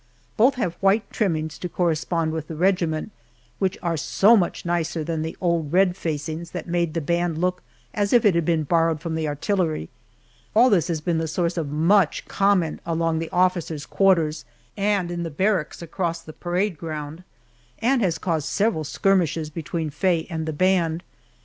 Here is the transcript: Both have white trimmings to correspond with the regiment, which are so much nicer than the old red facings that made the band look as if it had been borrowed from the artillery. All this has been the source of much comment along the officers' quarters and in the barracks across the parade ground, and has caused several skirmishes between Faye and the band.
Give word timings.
Both 0.35 0.55
have 0.55 0.77
white 0.81 1.07
trimmings 1.11 1.59
to 1.59 1.69
correspond 1.69 2.31
with 2.31 2.47
the 2.47 2.55
regiment, 2.55 3.11
which 3.59 3.77
are 3.83 3.97
so 3.97 4.35
much 4.35 4.65
nicer 4.65 5.03
than 5.03 5.21
the 5.21 5.37
old 5.39 5.71
red 5.71 5.95
facings 5.95 6.49
that 6.53 6.65
made 6.65 6.95
the 6.95 7.01
band 7.01 7.37
look 7.37 7.61
as 7.93 8.11
if 8.11 8.25
it 8.25 8.33
had 8.33 8.43
been 8.43 8.63
borrowed 8.63 8.99
from 8.99 9.13
the 9.13 9.27
artillery. 9.27 9.89
All 10.55 10.71
this 10.71 10.87
has 10.87 11.01
been 11.01 11.19
the 11.19 11.27
source 11.27 11.55
of 11.55 11.69
much 11.69 12.25
comment 12.27 12.79
along 12.83 13.19
the 13.19 13.29
officers' 13.29 13.85
quarters 13.85 14.43
and 14.75 15.11
in 15.11 15.21
the 15.21 15.29
barracks 15.29 15.83
across 15.83 16.21
the 16.23 16.33
parade 16.33 16.79
ground, 16.79 17.23
and 17.77 18.01
has 18.01 18.17
caused 18.17 18.49
several 18.49 18.83
skirmishes 18.83 19.51
between 19.51 19.91
Faye 19.91 20.25
and 20.31 20.47
the 20.47 20.51
band. 20.53 21.03